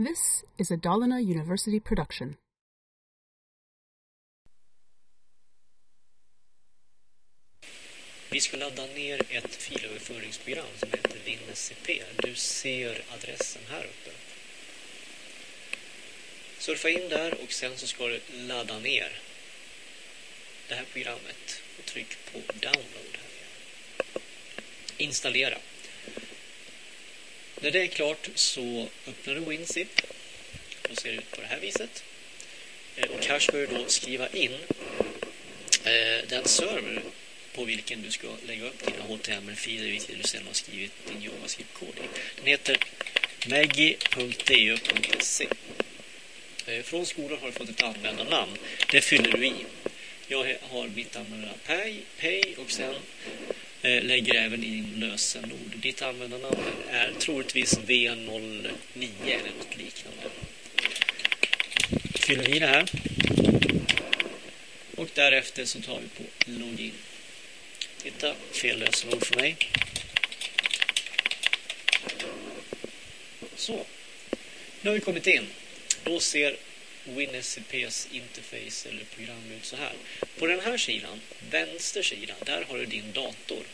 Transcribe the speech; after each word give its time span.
This 0.00 0.44
is 0.58 0.70
a 0.70 0.76
Dalarna 0.76 1.20
University 1.20 1.80
production. 1.80 2.36
Vi 8.30 8.40
ska 8.40 8.56
ladda 8.56 8.86
ner 8.86 9.22
ett 9.30 9.54
filöverföringsprogram 9.54 10.66
som 10.76 10.88
heter 10.90 11.18
WinSCP. 11.24 12.02
Du 12.16 12.34
ser 12.34 13.04
adressen 13.14 13.62
här 13.70 13.84
uppe. 13.84 14.10
Surfa 16.58 16.88
in 16.88 17.08
där 17.08 17.42
och 17.44 17.52
sen 17.52 17.76
så 17.76 17.86
ska 17.86 18.06
du 18.06 18.20
ladda 18.32 18.78
ner 18.78 19.20
det 20.68 20.74
här 20.74 20.86
programmet 20.92 21.62
och 21.78 21.84
tryck 21.84 22.32
på 22.32 22.38
download. 22.38 23.14
Här. 23.14 24.22
Installera. 24.96 25.58
När 27.60 27.70
det 27.70 27.82
är 27.82 27.86
klart 27.86 28.28
så 28.34 28.88
öppnar 29.06 29.34
du 29.34 29.40
WinZip. 29.40 30.02
Då 30.88 30.96
ser 30.96 31.12
det 31.12 31.18
ut 31.18 31.30
på 31.30 31.40
det 31.40 31.46
här 31.46 31.60
viset. 31.60 32.04
Eh, 32.96 33.10
och 33.10 33.24
här 33.24 33.38
ska 33.38 33.52
du 33.52 33.66
då 33.66 33.84
skriva 33.86 34.28
in 34.28 34.52
eh, 35.84 36.28
den 36.28 36.44
server 36.44 37.02
på 37.54 37.64
vilken 37.64 38.02
du 38.02 38.10
ska 38.10 38.28
lägga 38.46 38.64
upp 38.64 38.86
dina 38.86 39.02
HTML-filer 39.02 39.90
vilket 39.90 40.16
du 40.16 40.22
sedan 40.22 40.46
har 40.46 40.52
skrivit 40.52 40.92
din 41.06 41.22
JavaScript-kod 41.22 41.88
i. 41.88 42.08
Den 42.36 42.46
heter 42.46 42.78
maggi.du.se 43.48 45.48
eh, 46.66 46.82
Från 46.82 47.06
skolan 47.06 47.38
har 47.40 47.46
du 47.46 47.52
fått 47.52 47.68
ett 47.68 47.82
användarnamn. 47.82 48.52
Det 48.90 49.00
fyller 49.00 49.32
du 49.32 49.46
i. 49.46 49.54
Jag 50.28 50.56
har 50.62 50.88
mitt 50.88 51.16
användarnamn 51.16 51.58
Pay, 51.66 52.00
Pay 52.20 52.54
och 52.56 52.70
sen 52.70 52.94
Eh, 53.82 54.02
lägger 54.02 54.34
även 54.34 54.64
in 54.64 54.94
lösenord. 54.96 55.72
Ditt 55.76 56.02
användarnamn 56.02 56.56
är 56.90 57.12
troligtvis 57.18 57.78
V09 57.78 58.70
eller 59.24 59.50
något 59.58 59.76
liknande. 59.76 60.22
Fyller 62.14 62.54
i 62.54 62.58
det 62.58 62.66
här. 62.66 62.90
Och 64.96 65.08
därefter 65.14 65.64
så 65.64 65.80
tar 65.80 66.00
vi 66.00 66.08
på 66.08 66.30
login. 66.46 66.92
Titta, 68.02 68.34
fel 68.52 68.78
lösenord 68.78 69.26
för 69.26 69.36
mig. 69.36 69.56
Så. 73.56 73.86
Nu 74.80 74.90
har 74.90 74.94
vi 74.94 75.00
kommit 75.00 75.26
in. 75.26 75.46
Då 76.04 76.20
ser 76.20 76.56
WinSCPs 77.16 78.08
interface 78.12 78.88
eller 78.88 79.04
program 79.04 79.52
ut 79.58 79.64
så 79.64 79.76
här. 79.76 79.92
På 80.38 80.46
den 80.46 80.60
här 80.60 80.78
sidan, 80.78 81.20
vänster 81.50 82.02
sida, 82.02 82.34
där 82.44 82.64
har 82.68 82.78
du 82.78 82.86
din 82.86 83.12
dator. 83.12 83.64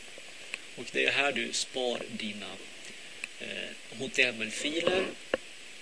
Och 0.77 0.85
det 0.93 1.07
är 1.07 1.13
här 1.13 1.33
du 1.33 1.53
spar 1.53 2.03
dina 2.11 2.51
eh, 3.41 3.99
HTML-filer 3.99 5.05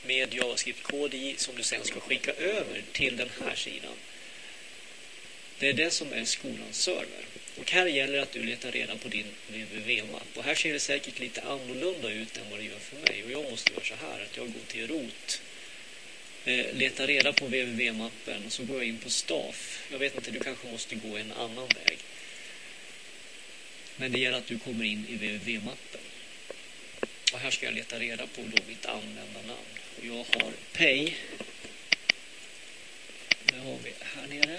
med 0.06 0.34
JavaScript-kod 0.34 1.14
i 1.14 1.34
som 1.36 1.54
du 1.56 1.62
sen 1.62 1.84
ska 1.84 2.00
skicka 2.00 2.32
över 2.32 2.82
till 2.92 3.16
den 3.16 3.28
här 3.44 3.54
sidan. 3.54 3.94
Det 5.58 5.68
är 5.68 5.72
det 5.72 5.90
som 5.90 6.12
är 6.12 6.24
skolans 6.24 6.82
server. 6.82 7.24
Och 7.58 7.70
här 7.70 7.86
gäller 7.86 8.12
det 8.12 8.22
att 8.22 8.32
du 8.32 8.42
letar 8.42 8.72
reda 8.72 8.96
på 8.96 9.08
din 9.08 9.26
www-mapp. 9.48 10.36
Och 10.36 10.44
här 10.44 10.54
ser 10.54 10.72
det 10.72 10.80
säkert 10.80 11.18
lite 11.18 11.42
annorlunda 11.42 12.10
ut 12.10 12.36
än 12.36 12.50
vad 12.50 12.58
det 12.58 12.64
gör 12.64 12.78
för 12.78 12.96
mig. 12.96 13.24
Och 13.24 13.30
jag 13.30 13.50
måste 13.50 13.72
göra 13.72 13.84
så 13.84 13.94
här 13.94 14.22
att 14.22 14.36
jag 14.36 14.46
går 14.46 14.64
till 14.68 14.88
rot. 14.88 15.42
Eh, 16.44 16.74
leta 16.74 17.06
reda 17.06 17.32
på 17.32 17.44
www-mappen 17.44 18.46
och 18.46 18.52
så 18.52 18.64
går 18.64 18.76
jag 18.76 18.86
in 18.86 18.98
på 18.98 19.10
staff. 19.10 19.86
Jag 19.90 19.98
vet 19.98 20.14
inte, 20.14 20.30
du 20.30 20.40
kanske 20.40 20.66
måste 20.66 20.94
gå 20.94 21.16
en 21.16 21.32
annan 21.32 21.68
väg. 21.68 21.98
Men 23.96 24.12
det 24.12 24.18
gäller 24.18 24.38
att 24.38 24.46
du 24.46 24.58
kommer 24.58 24.84
in 24.84 25.06
i 25.08 25.16
www-mappen. 25.16 26.00
Och 27.32 27.38
här 27.38 27.50
ska 27.50 27.66
jag 27.66 27.74
leta 27.74 27.98
reda 27.98 28.26
på 28.26 28.42
då 28.42 28.62
mitt 28.68 28.86
användarnamn. 28.86 29.72
Jag 30.02 30.14
har 30.16 30.52
Pay. 30.72 31.14
Det 33.44 33.58
har 33.58 33.78
vi 33.84 33.92
här 34.00 34.26
nere. 34.26 34.58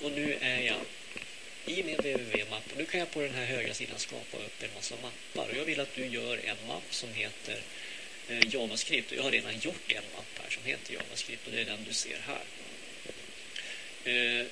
Och 0.00 0.12
nu 0.12 0.36
är 0.40 0.60
jag 0.60 0.80
i 1.66 1.82
min 1.82 1.96
www-mapp. 1.96 2.64
Nu 2.76 2.84
kan 2.84 3.00
jag 3.00 3.10
på 3.10 3.20
den 3.20 3.34
här 3.34 3.46
högra 3.46 3.74
sidan 3.74 3.98
skapa 3.98 4.36
upp 4.36 4.62
en 4.62 4.74
massa 4.74 4.94
mappar. 5.02 5.48
Och 5.50 5.56
jag 5.56 5.64
vill 5.64 5.80
att 5.80 5.94
du 5.94 6.06
gör 6.06 6.40
en 6.44 6.66
mapp 6.68 6.94
som 6.94 7.12
heter 7.14 7.62
Eh, 8.28 8.54
JavaScript. 8.54 9.10
Och 9.10 9.18
jag 9.18 9.22
har 9.22 9.30
redan 9.30 9.58
gjort 9.58 9.92
en 9.92 10.04
mapp 10.16 10.38
här 10.42 10.50
som 10.50 10.64
heter 10.64 10.94
JavaScript 10.94 11.46
och 11.46 11.52
det 11.52 11.60
är 11.60 11.64
den 11.64 11.84
du 11.88 11.92
ser 11.92 12.18
här. 12.26 12.42
Eh, 14.04 14.46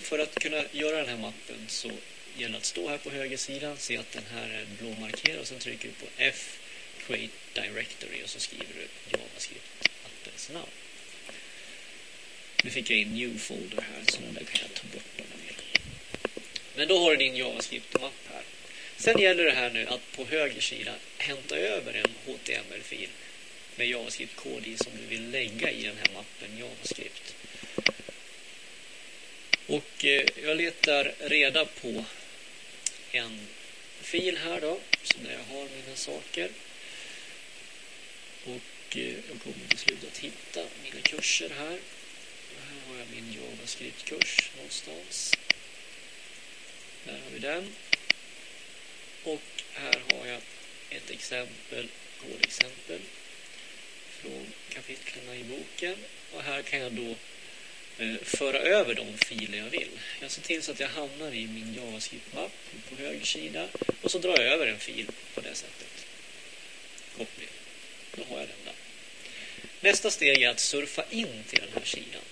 för 0.00 0.18
att 0.18 0.34
kunna 0.34 0.64
göra 0.72 0.96
den 0.96 1.08
här 1.08 1.16
mappen 1.16 1.64
så 1.68 1.90
gäller 2.36 2.52
det 2.52 2.58
att 2.58 2.64
stå 2.64 2.88
här 2.88 2.98
på 2.98 3.10
höger 3.10 3.36
sida, 3.36 3.76
se 3.76 3.96
att 3.96 4.12
den 4.12 4.24
här 4.32 4.48
är 4.48 4.66
blåmarkerad 4.78 5.40
och 5.40 5.46
sen 5.46 5.58
trycker 5.58 5.88
du 5.88 5.94
på 5.94 6.06
F 6.16 6.58
Create 7.06 7.32
Directory 7.52 8.24
och 8.24 8.28
så 8.28 8.40
skriver 8.40 8.74
du 8.74 8.88
JavaScript-appens 9.16 10.52
namn. 10.52 10.70
Nu 12.64 12.70
fick 12.70 12.90
jag 12.90 12.98
in 12.98 13.14
New 13.14 13.38
Folder 13.38 13.76
här 13.76 14.02
så 14.06 14.20
den 14.20 14.34
där 14.34 14.44
kan 14.44 14.60
jag 14.62 14.74
ta 14.74 14.82
bort 14.92 15.20
om 15.20 15.24
jag 15.30 15.46
vill. 15.46 15.56
Men 16.76 16.88
då 16.88 16.98
har 16.98 17.10
du 17.10 17.16
din 17.16 17.36
JavaScript-mapp 17.36 18.12
här. 18.32 18.42
Sen 18.96 19.20
gäller 19.20 19.44
det 19.44 19.52
här 19.52 19.70
nu 19.70 19.86
att 19.86 20.12
på 20.16 20.24
höger 20.24 20.60
sida 20.60 20.94
hämta 21.18 21.56
över 21.56 21.94
en 21.94 22.14
HTML-fil 22.26 23.08
med 23.76 23.88
JavaScript-kod 23.88 24.66
i 24.66 24.76
som 24.76 24.92
du 24.96 25.06
vill 25.06 25.30
lägga 25.30 25.70
i 25.70 25.82
den 25.82 25.96
här 25.96 26.14
mappen 26.14 26.58
JavaScript. 26.58 27.34
Och 29.66 30.04
eh, 30.04 30.26
jag 30.44 30.56
letar 30.56 31.14
reda 31.18 31.64
på 31.64 32.04
en 33.12 33.46
fil 34.00 34.38
här 34.38 34.60
då, 34.60 34.80
så 35.02 35.14
där 35.18 35.32
jag 35.32 35.56
har 35.56 35.64
mina 35.64 35.96
saker. 35.96 36.50
Och 38.44 38.96
eh, 38.96 39.14
jag 39.28 39.40
kommer 39.42 39.68
till 39.68 39.78
slut 39.78 40.04
att 40.12 40.18
hitta 40.18 40.60
mina 40.84 41.00
kurser 41.02 41.50
här. 41.58 41.78
Här 42.68 42.80
har 42.88 42.98
jag 42.98 43.06
min 43.14 43.32
JavaScript-kurs 43.32 44.50
någonstans. 44.56 45.34
Där 47.04 47.12
har 47.12 47.30
vi 47.32 47.38
den. 47.38 47.72
Och 49.24 49.42
här 49.74 50.02
har 50.12 50.26
jag 50.26 50.40
ett 50.90 51.10
exempel, 51.10 51.88
kodexempel 52.20 53.00
från 54.08 54.46
kapitlen 54.68 55.34
i 55.34 55.44
boken. 55.44 55.96
Och 56.32 56.42
här 56.42 56.62
kan 56.62 56.78
jag 56.80 56.92
då 56.92 57.14
eh, 57.98 58.16
föra 58.22 58.58
över 58.58 58.94
de 58.94 59.18
filer 59.18 59.58
jag 59.58 59.70
vill. 59.70 59.90
Jag 60.20 60.30
ser 60.30 60.42
till 60.42 60.62
så 60.62 60.72
att 60.72 60.80
jag 60.80 60.88
hamnar 60.88 61.34
i 61.34 61.46
min 61.46 61.74
JavaScript-mapp 61.74 62.52
på 62.88 62.96
höger 62.96 63.24
sida 63.24 63.68
och 64.00 64.10
så 64.10 64.18
drar 64.18 64.38
jag 64.38 64.52
över 64.52 64.66
en 64.66 64.78
fil 64.78 65.10
på 65.34 65.40
det 65.40 65.54
sättet. 65.54 66.06
Copy. 67.16 67.46
Då 68.16 68.24
har 68.24 68.38
jag 68.38 68.48
den 68.48 68.64
där. 68.64 68.74
Nästa 69.80 70.10
steg 70.10 70.42
är 70.42 70.48
att 70.48 70.60
surfa 70.60 71.04
in 71.10 71.44
till 71.48 71.60
den 71.60 71.72
här 71.74 71.84
sidan. 71.84 72.22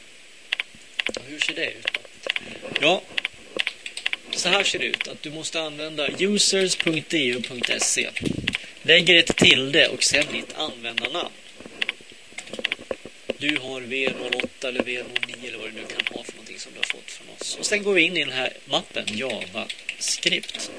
Och 1.16 1.25
hur 1.25 1.38
ser 1.38 1.54
det 1.54 1.70
ut 1.70 1.86
då? 1.92 2.00
Ja, 2.81 3.02
så 4.34 4.48
här 4.48 4.65
ser 4.65 4.78
det 4.78 4.84
ut. 4.84 5.09
Att 5.09 5.22
du 5.22 5.31
måste 5.31 5.60
använda 5.60 6.09
users.eu.se. 6.19 8.10
Lägger 8.82 9.16
ett 9.16 9.37
tilde 9.37 9.88
och 9.88 10.03
sen 10.03 10.25
ditt 10.32 10.53
användarnamn. 10.54 11.32
Du 13.38 13.59
har 13.59 13.81
V08 13.81 14.69
eller 14.69 14.81
V09 14.82 15.48
eller 15.48 15.59
vad 15.59 15.69
du 15.69 15.72
nu 15.72 15.84
kan 15.87 16.16
ha 16.16 16.25
för 16.25 16.32
någonting 16.32 16.59
som 16.59 16.72
du 16.72 16.78
har 16.78 16.84
fått 16.84 17.10
från 17.10 17.26
oss. 17.41 17.56
Och 17.56 17.66
sen 17.66 17.82
går 17.82 17.93
vi 17.93 18.03
in 18.03 18.16
i 18.16 18.20
den 18.20 18.32
här 18.32 18.53
mappen 18.65 19.04
JavaScript. 19.09 20.70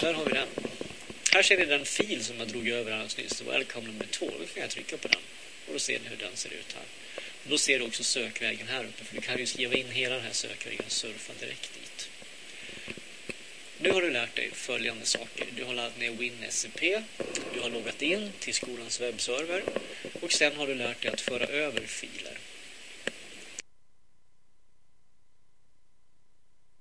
Där 0.00 0.14
har 0.14 0.24
vi 0.24 0.32
den. 0.32 0.48
Här 1.32 1.42
ser 1.42 1.58
ni 1.58 1.64
den 1.64 1.84
fil 1.84 2.24
som 2.24 2.38
jag 2.38 2.48
drog 2.48 2.68
över 2.68 2.92
alldeles 2.92 3.16
nyss. 3.16 3.42
Welcome 3.42 3.86
nummer 3.86 4.06
2. 4.10 4.26
Då 4.26 4.46
kan 4.46 4.62
jag 4.62 4.70
trycka 4.70 4.96
på 4.96 5.08
den. 5.08 5.20
Och 5.66 5.72
då 5.72 5.78
ser 5.78 5.98
ni 5.98 6.08
hur 6.08 6.16
den 6.16 6.36
ser 6.36 6.50
ut 6.50 6.74
här. 6.74 6.84
Då 7.44 7.58
ser 7.58 7.78
du 7.78 7.84
också 7.84 8.04
sökvägen 8.04 8.68
här 8.68 8.84
uppe. 8.84 9.04
För 9.04 9.14
du 9.14 9.20
kan 9.20 9.38
ju 9.38 9.46
skriva 9.46 9.74
in 9.74 9.90
hela 9.90 10.14
den 10.14 10.24
här 10.24 10.32
sökvägen 10.32 10.82
och 10.86 10.92
surfa 10.92 11.32
direkt 11.40 11.70
dit. 11.74 12.08
Nu 13.78 13.90
har 13.90 14.02
du 14.02 14.10
lärt 14.10 14.36
dig 14.36 14.50
följande 14.52 15.06
saker. 15.06 15.46
Du 15.56 15.64
har 15.64 15.74
laddat 15.74 15.98
ner 15.98 16.10
WinSCP. 16.10 17.02
Du 17.54 17.60
har 17.60 17.70
loggat 17.70 18.02
in 18.02 18.32
till 18.38 18.54
skolans 18.54 19.00
webbserver. 19.00 19.62
Och 20.20 20.32
sen 20.32 20.56
har 20.56 20.66
du 20.66 20.74
lärt 20.74 21.02
dig 21.02 21.10
att 21.10 21.20
föra 21.20 21.44
över 21.44 21.80
filer. 21.86 22.31